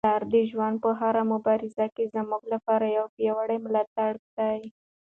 [0.05, 4.59] پلار د ژوند په هره مبارزه کي زموږ لپاره یو پیاوړی ملاتړی دی.